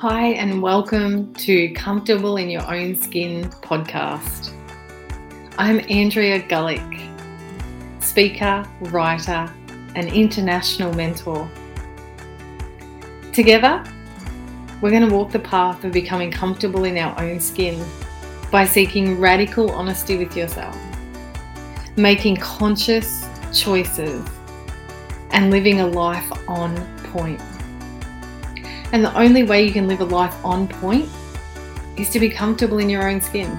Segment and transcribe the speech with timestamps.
[0.00, 4.52] Hi, and welcome to Comfortable in Your Own Skin podcast.
[5.58, 7.10] I'm Andrea Gullick,
[8.00, 9.52] speaker, writer,
[9.96, 11.50] and international mentor.
[13.32, 13.82] Together,
[14.80, 17.84] we're going to walk the path of becoming comfortable in our own skin
[18.52, 20.78] by seeking radical honesty with yourself,
[21.96, 24.24] making conscious choices,
[25.32, 26.76] and living a life on
[27.06, 27.40] point.
[28.92, 31.08] And the only way you can live a life on point
[31.96, 33.50] is to be comfortable in your own skin.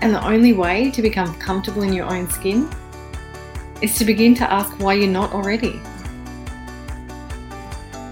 [0.00, 2.68] And the only way to become comfortable in your own skin
[3.82, 5.80] is to begin to ask why you're not already.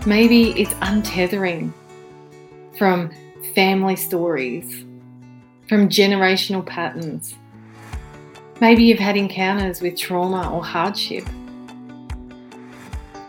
[0.07, 1.73] Maybe it's untethering
[2.77, 3.11] from
[3.55, 4.85] family stories,
[5.69, 7.35] from generational patterns.
[8.61, 11.25] Maybe you've had encounters with trauma or hardship.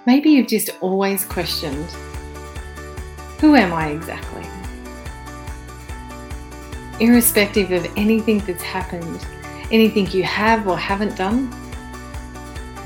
[0.06, 1.88] Maybe you've just always questioned
[3.40, 4.45] who am I exactly?
[7.00, 9.26] Irrespective of anything that's happened,
[9.72, 11.50] anything you have or haven't done,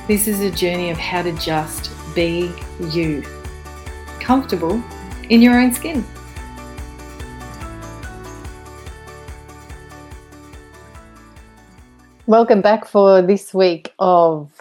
[0.07, 2.51] this is a journey of how to just be
[2.91, 3.23] you,
[4.19, 4.79] comfortable
[5.29, 6.05] in your own skin.
[12.27, 14.51] Welcome back for this week of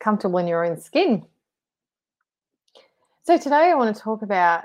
[0.00, 1.26] Comfortable in Your Own Skin.
[3.24, 4.64] So, today I want to talk about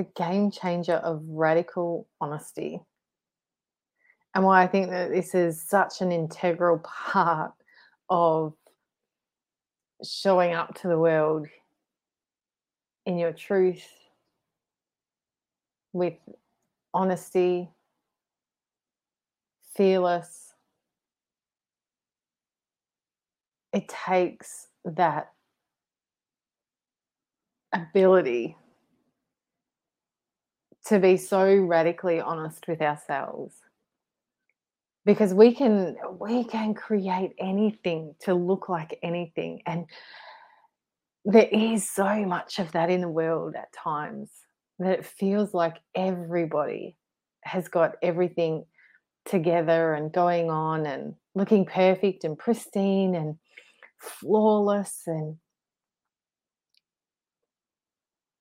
[0.00, 2.80] the game changer of radical honesty.
[4.34, 7.52] And why I think that this is such an integral part
[8.08, 8.54] of
[10.02, 11.48] showing up to the world
[13.04, 13.86] in your truth
[15.92, 16.14] with
[16.94, 17.68] honesty,
[19.76, 20.54] fearless.
[23.74, 25.32] It takes that
[27.74, 28.56] ability
[30.86, 33.54] to be so radically honest with ourselves.
[35.04, 39.86] Because we can we can create anything to look like anything and
[41.24, 44.30] there is so much of that in the world at times
[44.78, 46.96] that it feels like everybody
[47.42, 48.64] has got everything
[49.26, 53.36] together and going on and looking perfect and pristine and
[53.98, 55.36] flawless and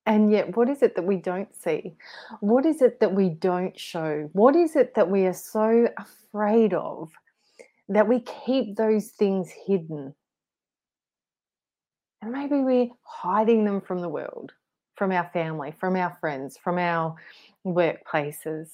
[0.10, 1.94] and yet, what is it that we don't see?
[2.40, 4.28] What is it that we don't show?
[4.34, 7.12] What is it that we are so afraid of
[7.90, 10.16] that we keep those things hidden?
[12.24, 14.52] And maybe we're hiding them from the world,
[14.96, 17.16] from our family, from our friends, from our
[17.64, 18.70] workplaces.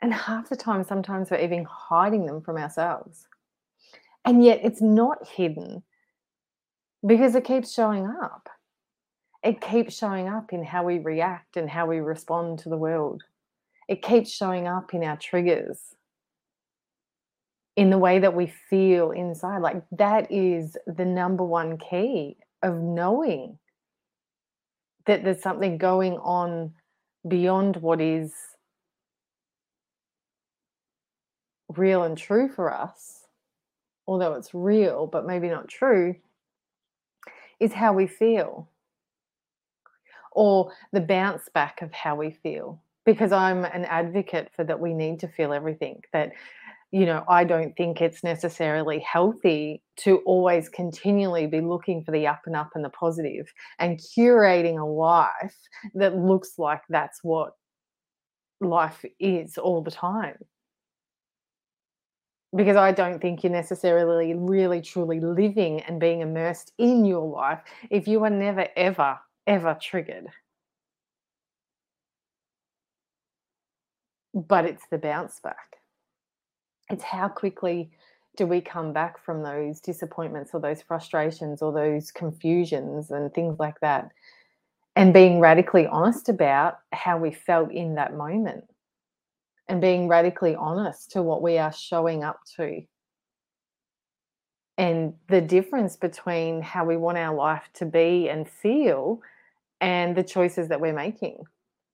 [0.00, 3.26] And half the time, sometimes we're even hiding them from ourselves.
[4.24, 5.82] And yet, it's not hidden
[7.06, 8.48] because it keeps showing up
[9.42, 13.22] it keeps showing up in how we react and how we respond to the world.
[13.88, 15.96] It keeps showing up in our triggers,
[17.76, 19.62] in the way that we feel inside.
[19.62, 23.58] Like that is the number one key of knowing
[25.06, 26.74] that there's something going on
[27.26, 28.32] beyond what is
[31.76, 33.26] real and true for us,
[34.06, 36.14] although it's real, but maybe not true,
[37.58, 38.68] is how we feel
[40.34, 44.92] or the bounce back of how we feel because i'm an advocate for that we
[44.92, 46.32] need to feel everything that
[46.90, 52.26] you know i don't think it's necessarily healthy to always continually be looking for the
[52.26, 55.56] up and up and the positive and curating a life
[55.94, 57.54] that looks like that's what
[58.62, 60.36] life is all the time.
[62.54, 67.60] Because I don't think you're necessarily really truly living and being immersed in your life
[67.90, 70.28] if you are never ever ever triggered.
[74.34, 75.76] But it's the bounce back.
[76.90, 77.90] It's how quickly
[78.36, 83.58] do we come back from those disappointments or those frustrations or those confusions and things
[83.58, 84.10] like that
[84.96, 88.64] and being radically honest about how we felt in that moment
[89.68, 92.82] and being radically honest to what we are showing up to
[94.78, 99.20] and the difference between how we want our life to be and feel
[99.80, 101.44] and the choices that we're making.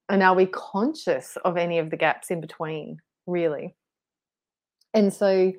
[0.09, 3.75] And are we conscious of any of the gaps in between, really?
[4.95, 5.53] And so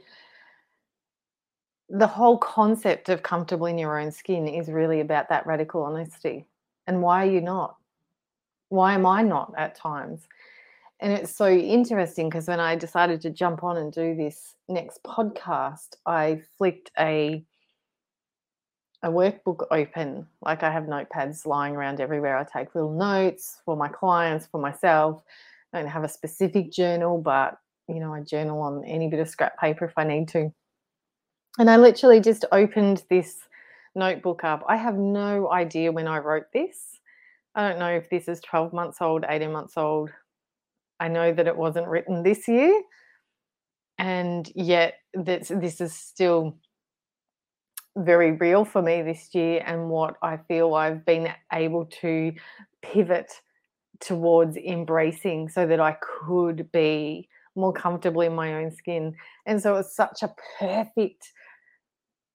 [1.90, 6.46] the whole concept of comfortable in your own skin is really about that radical honesty.
[6.88, 7.76] And why are you not?
[8.70, 10.28] Why am I not at times?
[11.02, 15.02] And it's so interesting because when I decided to jump on and do this next
[15.04, 17.44] podcast, I flicked a
[19.02, 20.28] a workbook open.
[20.42, 22.38] Like I have notepads lying around everywhere.
[22.38, 25.24] I take little notes for my clients, for myself.
[25.72, 27.58] I don't have a specific journal, but
[27.88, 30.54] you know, I journal on any bit of scrap paper if I need to.
[31.58, 33.40] And I literally just opened this
[33.96, 34.64] notebook up.
[34.68, 37.00] I have no idea when I wrote this.
[37.56, 40.12] I don't know if this is 12 months old, 18 months old.
[41.00, 42.82] I know that it wasn't written this year.
[43.98, 46.58] And yet this, this is still
[47.98, 52.34] very real for me this year and what I feel I've been able to
[52.82, 53.32] pivot
[54.00, 59.16] towards embracing so that I could be more comfortable in my own skin.
[59.46, 61.32] And so it's such a perfect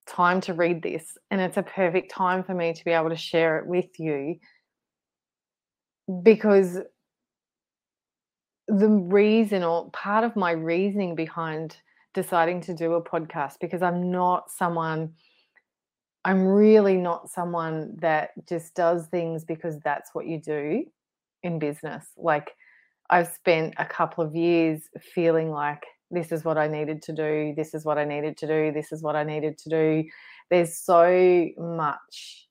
[0.06, 1.16] time to read this.
[1.30, 4.36] And it's a perfect time for me to be able to share it with you
[6.22, 6.78] because
[8.68, 11.76] the reason or part of my reasoning behind
[12.14, 15.14] deciding to do a podcast because I'm not someone
[16.24, 20.84] I'm really not someone that just does things because that's what you do
[21.42, 22.06] in business.
[22.16, 22.50] Like,
[23.10, 27.52] I've spent a couple of years feeling like this is what I needed to do,
[27.54, 30.04] this is what I needed to do, this is what I needed to do.
[30.50, 32.48] There's so much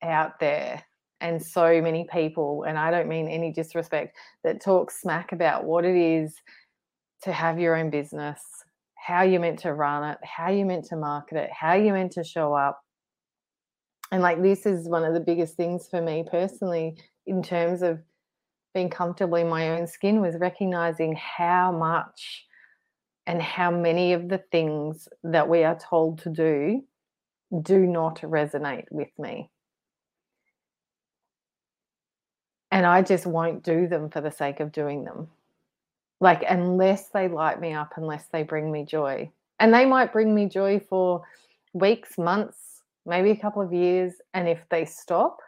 [0.00, 0.84] out there
[1.20, 5.84] and so many people, and I don't mean any disrespect, that talk smack about what
[5.84, 6.34] it is
[7.22, 8.40] to have your own business,
[8.94, 12.12] how you're meant to run it, how you're meant to market it, how you're meant
[12.12, 12.80] to show up
[14.10, 18.00] and like this is one of the biggest things for me personally in terms of
[18.74, 22.46] being comfortable in my own skin was recognizing how much
[23.26, 26.82] and how many of the things that we are told to do
[27.62, 29.50] do not resonate with me.
[32.70, 35.28] And I just won't do them for the sake of doing them.
[36.20, 39.30] Like, unless they light me up, unless they bring me joy.
[39.60, 41.22] And they might bring me joy for
[41.72, 44.14] weeks, months, maybe a couple of years.
[44.34, 45.38] And if they stop,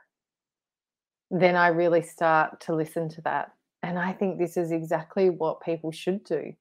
[1.31, 3.53] then I really start to listen to that.
[3.83, 6.55] And I think this is exactly what people should do.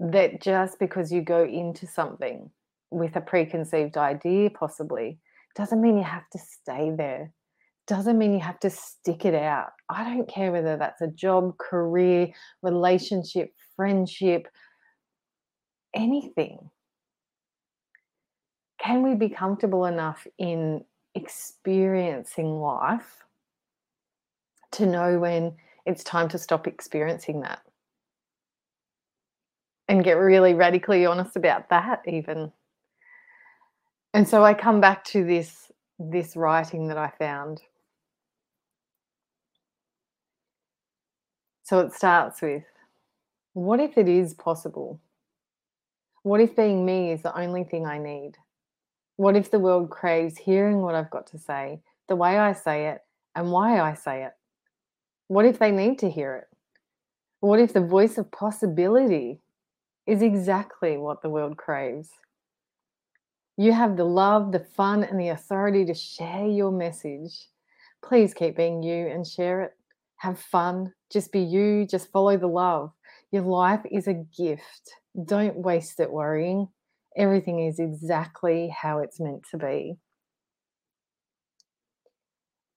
[0.00, 2.50] That just because you go into something
[2.90, 5.18] with a preconceived idea, possibly,
[5.56, 7.32] doesn't mean you have to stay there.
[7.88, 9.72] Doesn't mean you have to stick it out.
[9.88, 12.28] I don't care whether that's a job, career,
[12.62, 14.46] relationship, friendship,
[15.94, 16.70] anything
[18.78, 23.24] can we be comfortable enough in experiencing life
[24.72, 25.54] to know when
[25.84, 27.60] it's time to stop experiencing that?
[29.88, 32.52] And get really radically honest about that, even.
[34.14, 37.60] And so I come back to this this writing that I found.
[41.68, 42.64] So it starts with
[43.52, 45.02] what if it is possible?
[46.22, 48.38] What if being me is the only thing I need?
[49.16, 52.88] What if the world craves hearing what I've got to say, the way I say
[52.88, 53.02] it,
[53.34, 54.32] and why I say it?
[55.26, 56.48] What if they need to hear it?
[57.40, 59.42] What if the voice of possibility
[60.06, 62.08] is exactly what the world craves?
[63.58, 67.48] You have the love, the fun, and the authority to share your message.
[68.02, 69.77] Please keep being you and share it.
[70.18, 70.92] Have fun.
[71.10, 71.86] Just be you.
[71.86, 72.92] Just follow the love.
[73.30, 74.92] Your life is a gift.
[75.24, 76.68] Don't waste it worrying
[77.18, 79.96] everything is exactly how it's meant to be.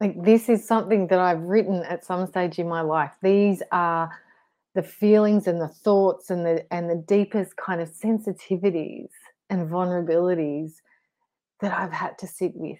[0.01, 3.11] Like, this is something that I've written at some stage in my life.
[3.21, 4.09] These are
[4.73, 9.09] the feelings and the thoughts and the and the deepest kind of sensitivities
[9.49, 10.71] and vulnerabilities
[11.59, 12.79] that I've had to sit with.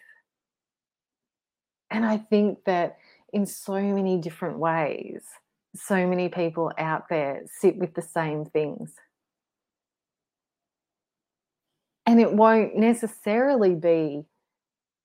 [1.92, 2.98] And I think that
[3.34, 5.24] in so many different ways,
[5.76, 8.94] so many people out there sit with the same things.
[12.06, 14.24] And it won't necessarily be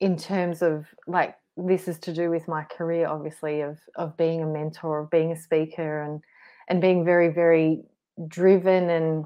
[0.00, 4.42] in terms of like this is to do with my career obviously of of being
[4.42, 6.20] a mentor of being a speaker and
[6.68, 7.82] and being very very
[8.28, 9.24] driven and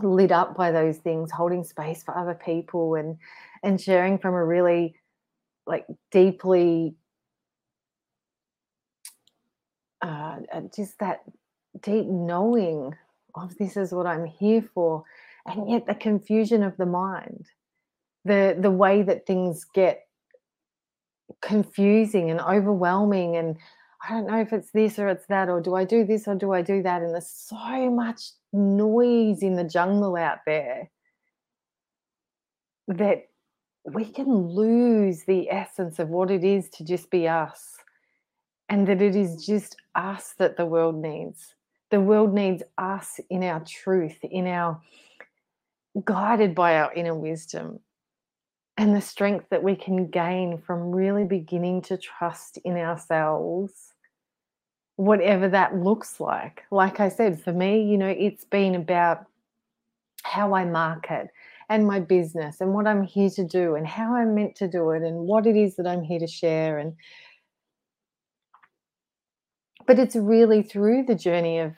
[0.00, 3.16] lit up by those things holding space for other people and
[3.62, 4.94] and sharing from a really
[5.66, 6.94] like deeply
[10.02, 10.36] uh,
[10.74, 11.22] just that
[11.82, 12.94] deep knowing
[13.34, 15.04] of this is what i'm here for
[15.46, 17.46] and yet the confusion of the mind
[18.24, 20.06] the the way that things get
[21.40, 23.56] confusing and overwhelming and
[24.06, 26.34] I don't know if it's this or it's that, or do I do this or
[26.34, 27.02] do I do that?
[27.02, 30.90] And there's so much noise in the jungle out there
[32.86, 33.26] that
[33.84, 37.76] we can lose the essence of what it is to just be us.
[38.68, 41.54] And that it is just us that the world needs.
[41.90, 44.80] The world needs us in our truth, in our
[46.04, 47.80] guided by our inner wisdom
[48.76, 53.94] and the strength that we can gain from really beginning to trust in ourselves,
[54.96, 56.62] whatever that looks like.
[56.70, 59.26] Like I said, for me, you know, it's been about
[60.22, 61.28] how I market
[61.68, 64.90] and my business and what I'm here to do and how I'm meant to do
[64.90, 66.94] it and what it is that I'm here to share and
[69.88, 71.72] but it's really through the journey of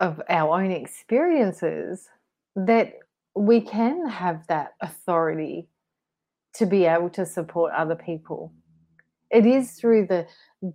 [0.00, 2.06] of our own experiences
[2.54, 2.94] that
[3.34, 5.68] we can have that authority
[6.52, 8.52] to be able to support other people.
[9.30, 10.26] It is through the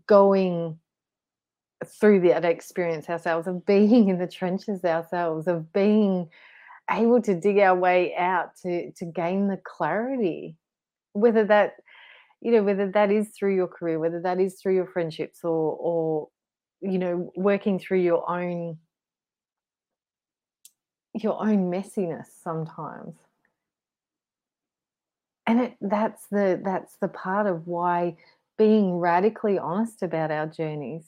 [0.07, 0.79] going
[1.85, 6.29] through that experience ourselves, of being in the trenches ourselves, of being
[6.89, 10.55] able to dig our way out to to gain the clarity,
[11.13, 11.73] whether that
[12.41, 15.77] you know whether that is through your career, whether that is through your friendships, or
[15.79, 16.27] or
[16.81, 18.77] you know working through your own
[21.13, 23.15] your own messiness sometimes.
[25.45, 28.15] And it that's the that's the part of why
[28.57, 31.05] being radically honest about our journeys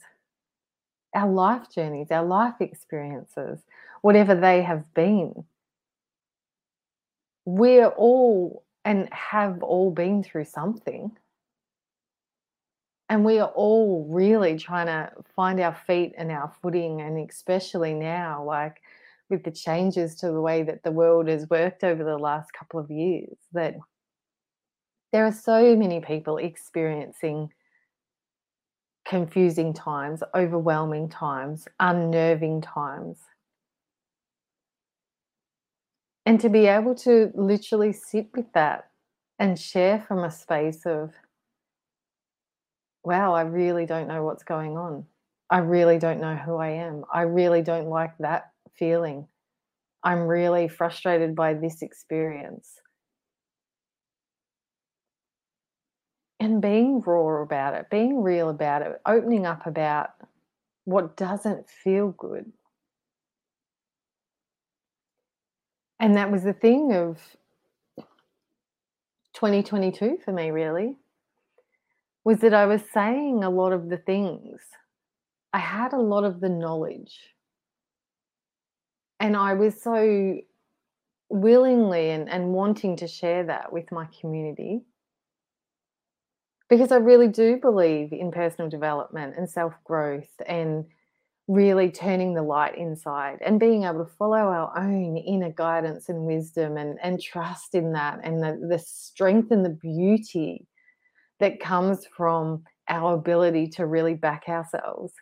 [1.13, 3.60] our life journeys our life experiences
[4.02, 5.46] whatever they have been
[7.46, 11.12] we're all and have all been through something
[13.13, 17.93] and we are all really trying to find our feet and our footing and especially
[17.93, 18.82] now like
[19.29, 22.79] with the changes to the way that the world has worked over the last couple
[22.79, 23.75] of years that
[25.12, 27.50] there are so many people experiencing
[29.05, 33.20] confusing times, overwhelming times, unnerving times.
[36.25, 38.89] And to be able to literally sit with that
[39.38, 41.12] and share from a space of,
[43.04, 45.06] wow, I really don't know what's going on.
[45.50, 47.04] I really don't know who I am.
[47.14, 49.28] I really don't like that feeling.
[50.04, 52.80] I'm really frustrated by this experience.
[56.40, 60.10] And being raw about it, being real about it, opening up about
[60.84, 62.52] what doesn't feel good.
[66.00, 67.18] And that was the thing of
[69.36, 70.98] 2022 for me, really,
[72.24, 74.62] was that I was saying a lot of the things.
[75.51, 77.18] I had a lot of the knowledge.
[79.20, 80.38] And I was so
[81.30, 84.82] willingly and, and wanting to share that with my community
[86.70, 90.86] because I really do believe in personal development and self growth and
[91.48, 96.25] really turning the light inside and being able to follow our own inner guidance and
[96.25, 100.65] wisdom and, and trust in that and the, the strength and the beauty
[101.40, 105.13] that comes from our ability to really back ourselves,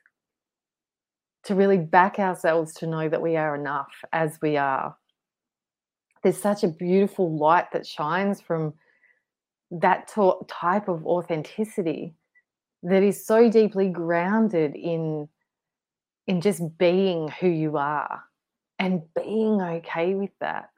[1.46, 4.96] to really back ourselves to know that we are enough as we are.
[6.24, 8.74] There's such a beautiful light that shines from
[9.72, 12.14] that to- type of authenticity
[12.84, 15.28] that is so deeply grounded in
[16.28, 18.24] in just being who you are
[18.80, 20.70] and being okay with that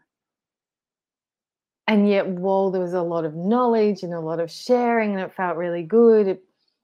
[1.88, 5.22] and yet while there was a lot of knowledge and a lot of sharing and
[5.22, 6.44] it felt really good it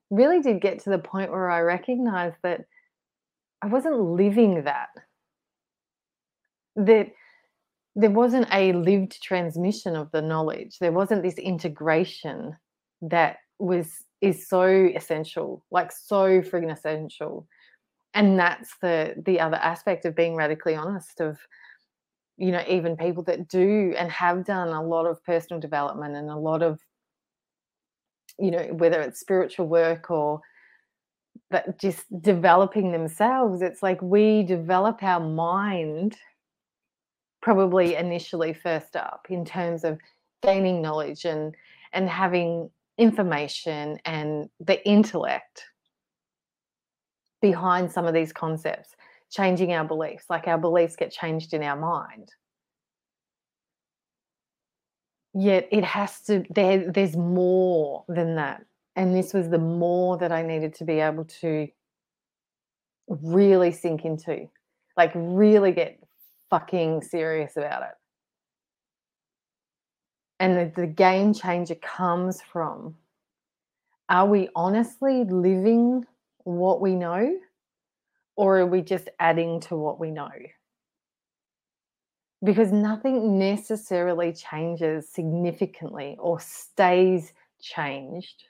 [0.10, 2.66] really did get to the point where i recognized that
[3.62, 4.90] i wasn't living that
[6.76, 7.12] that
[7.96, 10.80] there wasn't a lived transmission of the knowledge.
[10.80, 12.56] There wasn't this integration
[13.02, 17.48] that was is so essential, like so friggin' essential.
[18.14, 21.40] And that's the the other aspect of being radically honest of
[22.40, 26.30] you know even people that do and have done a lot of personal development and
[26.30, 26.80] a lot of
[28.40, 30.40] you know whether it's spiritual work or
[31.52, 36.16] that just developing themselves it's like we develop our mind
[37.42, 40.00] probably initially first up in terms of
[40.42, 41.56] gaining knowledge and
[41.92, 45.66] and having information and the intellect
[47.42, 48.96] behind some of these concepts
[49.30, 52.30] changing our beliefs like our beliefs get changed in our mind
[55.34, 60.32] yet it has to there there's more than that and this was the more that
[60.32, 61.68] i needed to be able to
[63.08, 64.48] really sink into
[65.00, 65.98] like really get
[66.50, 67.96] fucking serious about it.
[70.42, 72.96] And the, the game changer comes from
[74.10, 76.04] are we honestly living
[76.40, 77.38] what we know
[78.40, 80.30] or are we just adding to what we know?
[82.42, 88.44] Because nothing necessarily changes significantly or stays changed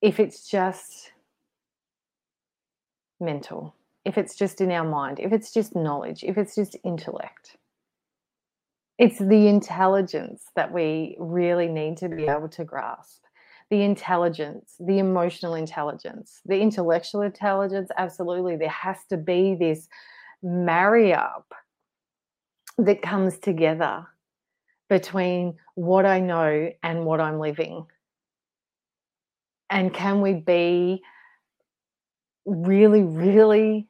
[0.00, 1.10] if it's just
[3.18, 3.74] mental
[4.04, 7.56] if it's just in our mind, if it's just knowledge, if it's just intellect.
[8.98, 13.22] It's the intelligence that we really need to be able to grasp.
[13.70, 18.56] The intelligence, the emotional intelligence, the intellectual intelligence, absolutely.
[18.56, 19.88] There has to be this
[20.42, 21.52] marry up
[22.78, 24.06] that comes together
[24.88, 27.86] between what I know and what I'm living.
[29.70, 31.02] And can we be
[32.44, 33.88] really, really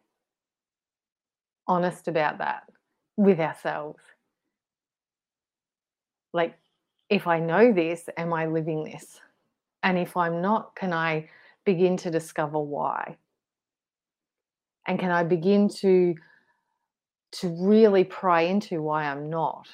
[1.67, 2.63] honest about that
[3.17, 4.01] with ourselves?
[6.33, 6.59] Like,
[7.11, 9.21] if I know this, am I living this?
[9.85, 11.29] And if I'm not, can I
[11.65, 13.19] begin to discover why?
[14.89, 16.15] And can I begin to
[17.33, 19.69] to really pry into why I'm not?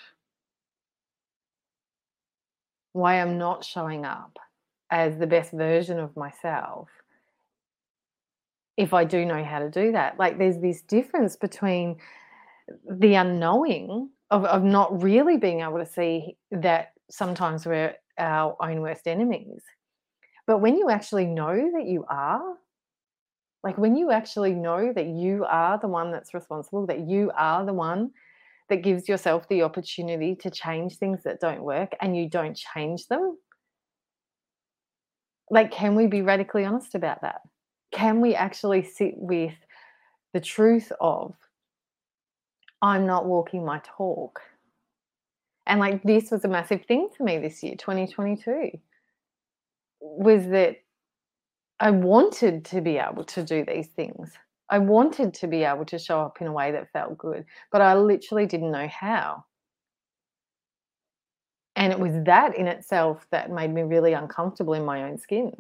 [2.93, 4.39] Why I'm not showing up
[4.91, 6.89] as the best version of myself
[8.77, 10.19] if I do know how to do that.
[10.19, 11.99] Like there's this difference between
[12.91, 18.81] the unknowing of, of not really being able to see that sometimes we're our own
[18.81, 19.63] worst enemies.
[20.51, 22.57] But when you actually know that you are,
[23.63, 27.65] like when you actually know that you are the one that's responsible, that you are
[27.65, 28.11] the one
[28.69, 33.07] that gives yourself the opportunity to change things that don't work and you don't change
[33.07, 33.39] them.
[35.51, 37.43] Like, can we be radically honest about that?
[37.93, 39.55] Can we actually sit with
[40.33, 41.33] the truth of,
[42.83, 44.41] I'm not walking my talk?
[45.69, 48.81] And like, this was a massive thing for me this year, 2022,
[50.01, 50.77] was that
[51.79, 54.33] I wanted to be able to do these things.
[54.69, 57.81] I wanted to be able to show up in a way that felt good, but
[57.81, 59.45] I literally didn't know how.
[61.77, 65.53] And it was that in itself that made me really uncomfortable in my own skin.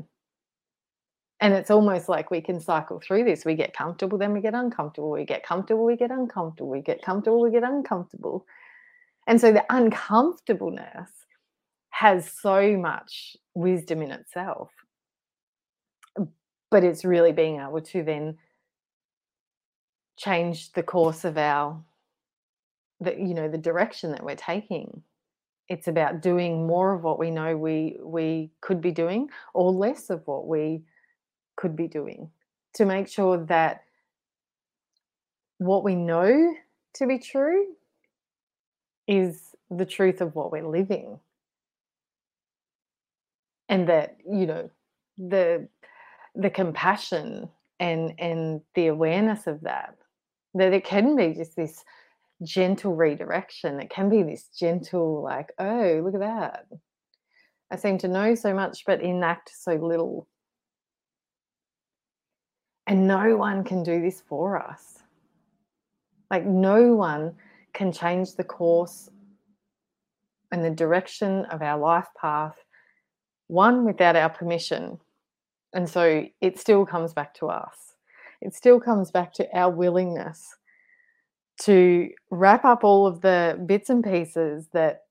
[1.40, 3.46] And it's almost like we can cycle through this.
[3.46, 5.10] We get comfortable, then we get uncomfortable.
[5.10, 6.70] We get comfortable, we get uncomfortable.
[6.70, 8.44] We get comfortable, we get uncomfortable.
[9.26, 11.10] And so the uncomfortableness
[12.00, 14.70] has so much wisdom in itself.
[16.18, 16.30] Um,
[16.70, 18.38] but it's really being able to then
[20.16, 21.78] change the course of our
[23.00, 25.02] the you know the direction that we're taking
[25.68, 30.08] it's about doing more of what we know we we could be doing or less
[30.08, 30.82] of what we
[31.56, 32.30] could be doing
[32.74, 33.82] to make sure that
[35.58, 36.54] what we know
[36.94, 37.66] to be true
[39.06, 41.20] is the truth of what we're living
[43.70, 44.70] and that you know
[45.16, 45.66] the
[46.34, 49.96] the compassion and and the awareness of that
[50.54, 51.84] that it can be just this
[52.42, 53.80] gentle redirection.
[53.80, 56.66] It can be this gentle, like, oh, look at that.
[57.70, 60.26] I seem to know so much, but enact so little.
[62.86, 64.98] And no one can do this for us.
[66.30, 67.36] Like, no one
[67.72, 69.08] can change the course
[70.50, 72.56] and the direction of our life path,
[73.50, 74.98] one, without our permission.
[75.72, 77.90] And so it still comes back to us
[78.40, 80.56] it still comes back to our willingness
[81.62, 85.04] to wrap up all of the bits and pieces that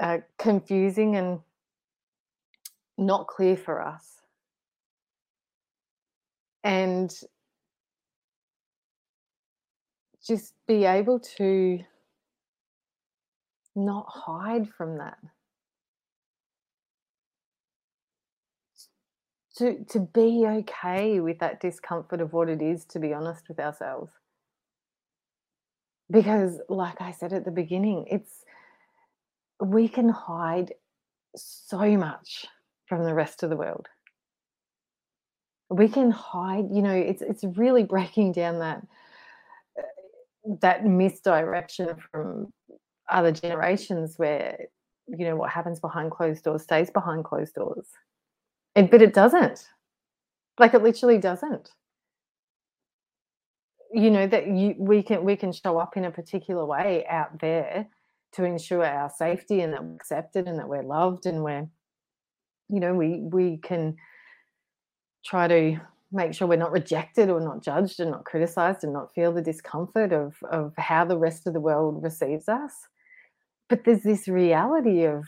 [0.00, 1.40] are confusing and
[2.98, 4.20] not clear for us.
[6.64, 7.14] And
[10.26, 11.78] just be able to
[13.76, 15.18] not hide from that.
[19.56, 23.58] To to be okay with that discomfort of what it is to be honest with
[23.58, 24.12] ourselves.
[26.10, 28.44] Because like i said at the beginning it's
[29.60, 30.72] we can hide
[31.36, 32.46] so much
[32.86, 33.88] from the rest of the world.
[35.70, 38.82] We can hide you know it's it's really breaking down that
[39.78, 42.52] uh, that misdirection from
[43.08, 44.66] other generations where
[45.08, 47.86] you know what happens behind closed doors stays behind closed doors
[48.84, 49.68] but it doesn't.
[50.58, 51.70] Like it literally doesn't.
[53.92, 57.40] You know that you we can we can show up in a particular way out
[57.40, 57.88] there
[58.32, 61.68] to ensure our safety and that we're accepted and that we're loved and we're
[62.68, 63.96] you know we we can
[65.24, 65.80] try to
[66.12, 69.42] make sure we're not rejected or not judged and not criticized and not feel the
[69.42, 72.72] discomfort of of how the rest of the world receives us
[73.68, 75.24] but there's this reality of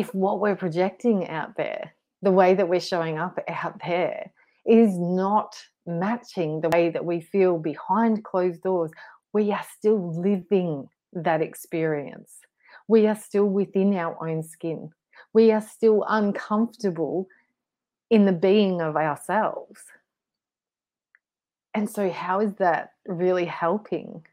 [0.00, 4.32] if what we're projecting out there, the way that we're showing up out there,
[4.66, 8.90] is not matching the way that we feel behind closed doors,
[9.32, 12.38] we are still living that experience.
[12.88, 14.90] We are still within our own skin.
[15.32, 17.28] We are still uncomfortable
[18.10, 19.80] in the being of ourselves.
[21.74, 24.24] And so, how is that really helping?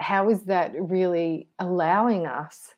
[0.00, 2.74] how is that really allowing us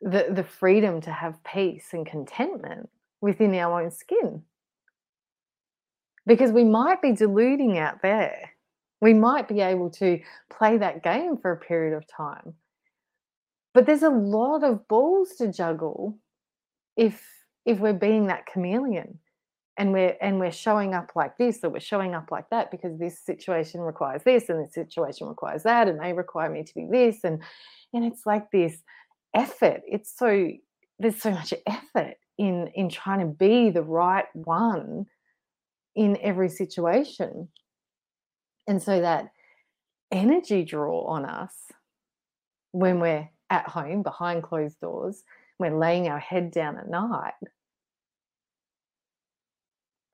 [0.00, 2.88] the, the freedom to have peace and contentment
[3.20, 4.42] within our own skin?
[6.26, 8.52] Because we might be deluding out there.
[9.00, 12.54] We might be able to play that game for a period of time.
[13.72, 16.18] But there's a lot of balls to juggle
[16.96, 17.24] if
[17.66, 19.18] if we're being that chameleon
[19.76, 22.98] and we're and we're showing up like this or we're showing up like that because
[22.98, 26.86] this situation requires this and this situation requires that and they require me to be
[26.90, 27.42] this and
[27.92, 28.82] and it's like this
[29.34, 29.82] effort.
[29.86, 30.50] It's so
[30.98, 35.06] there's so much effort in in trying to be the right one
[35.94, 37.48] in every situation.
[38.66, 39.32] And so that
[40.12, 41.54] energy draw on us
[42.72, 45.24] when we're at home behind closed doors
[45.60, 47.34] we're laying our head down at night.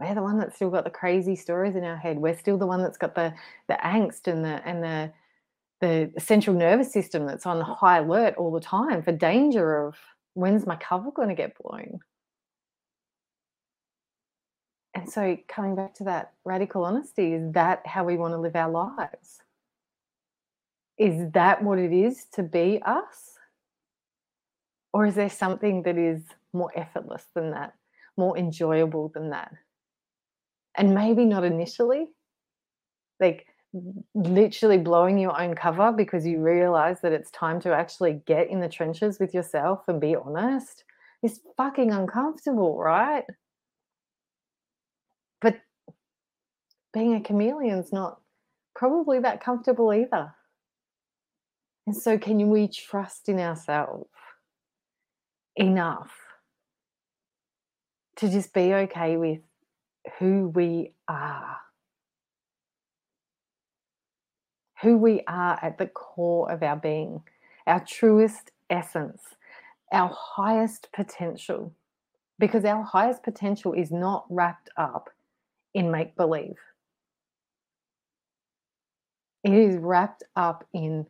[0.01, 2.19] We're the one that's still got the crazy stories in our head.
[2.19, 3.33] We're still the one that's got the
[3.69, 5.13] the angst and the and the
[5.81, 9.97] the central nervous system that's on high alert all the time for danger of
[10.35, 12.01] when's my cover going to get blown.
[14.95, 18.57] And so coming back to that radical honesty, is that how we want to live
[18.57, 19.43] our lives?
[20.97, 23.35] Is that what it is to be us?
[24.95, 26.23] Or is there something that is
[26.55, 27.75] more effortless than that,
[28.17, 29.53] more enjoyable than that?
[30.77, 32.07] and maybe not initially
[33.19, 33.47] like
[34.15, 38.61] literally blowing your own cover because you realize that it's time to actually get in
[38.61, 40.85] the trenches with yourself and be honest
[41.23, 43.25] is fucking uncomfortable, right?
[45.41, 45.61] But
[46.93, 48.21] being a chameleon's not
[48.75, 50.33] probably that comfortable either.
[51.87, 54.11] And so, can we trust in ourselves
[55.57, 56.13] enough
[58.17, 59.41] to just be okay with
[60.19, 61.59] who we are.
[64.83, 67.23] Who we are at the core of our being,
[67.67, 69.23] our truest essence,
[69.93, 71.73] our highest potential.
[72.39, 75.09] Because our highest potential is not wrapped up
[75.73, 76.57] in make believe,
[79.43, 81.07] it is wrapped up in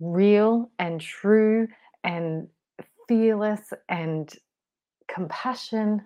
[0.00, 1.68] real and true
[2.04, 2.48] and
[3.06, 4.32] fearless and
[5.08, 6.02] compassion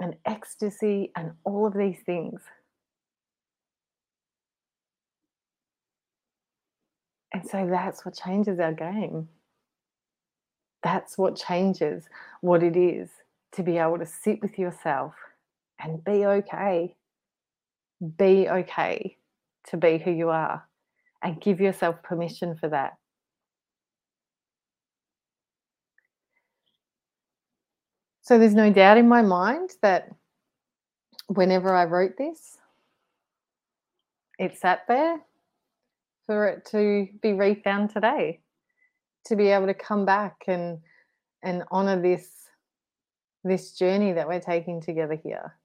[0.00, 2.40] and ecstasy and all of these things.
[7.32, 9.28] And so that's what changes our game.
[10.82, 12.04] That's what changes
[12.40, 13.08] what it is
[13.52, 15.14] to be able to sit with yourself
[15.80, 16.94] and be okay.
[18.18, 19.16] Be okay
[19.68, 20.66] to be who you are
[21.22, 22.94] and give yourself permission for that.
[28.22, 30.08] So there's no doubt in my mind that
[31.28, 32.58] whenever I wrote this,
[34.38, 35.20] it sat there
[36.26, 38.40] for it to be refound today,
[39.26, 40.78] to be able to come back and
[41.42, 42.28] and honor this
[43.44, 45.56] this journey that we're taking together here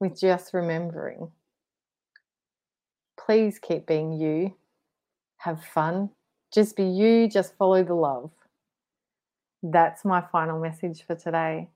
[0.00, 1.30] with just remembering.
[3.18, 4.54] Please keep being you.
[5.38, 6.10] Have fun.
[6.52, 8.30] Just be you, just follow the love
[9.64, 11.68] that's my final message for today.